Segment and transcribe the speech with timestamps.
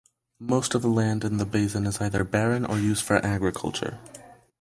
[0.39, 3.99] Most of the land in the basin is either barren or used for agriculture.